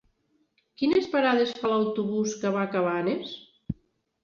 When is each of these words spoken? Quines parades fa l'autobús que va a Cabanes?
Quines 0.81 1.09
parades 1.11 1.51
fa 1.59 1.71
l'autobús 1.73 2.35
que 2.41 2.55
va 2.59 2.65
a 2.65 2.73
Cabanes? 2.79 3.39